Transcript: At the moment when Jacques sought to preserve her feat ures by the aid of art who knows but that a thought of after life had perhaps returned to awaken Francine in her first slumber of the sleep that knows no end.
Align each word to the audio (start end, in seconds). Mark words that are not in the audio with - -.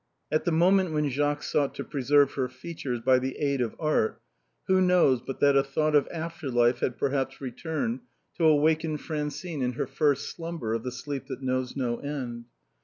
At 0.31 0.45
the 0.45 0.51
moment 0.51 0.91
when 0.93 1.09
Jacques 1.09 1.43
sought 1.43 1.75
to 1.75 1.83
preserve 1.83 2.31
her 2.33 2.49
feat 2.49 2.79
ures 2.79 3.03
by 3.05 3.19
the 3.19 3.37
aid 3.37 3.61
of 3.61 3.75
art 3.77 4.19
who 4.65 4.81
knows 4.81 5.21
but 5.21 5.39
that 5.41 5.55
a 5.55 5.61
thought 5.61 5.93
of 5.93 6.07
after 6.11 6.49
life 6.49 6.79
had 6.79 6.97
perhaps 6.97 7.39
returned 7.39 7.99
to 8.37 8.45
awaken 8.45 8.97
Francine 8.97 9.61
in 9.61 9.73
her 9.73 9.85
first 9.85 10.29
slumber 10.35 10.73
of 10.73 10.81
the 10.81 10.91
sleep 10.91 11.27
that 11.27 11.43
knows 11.43 11.75
no 11.75 11.97
end. 11.97 12.45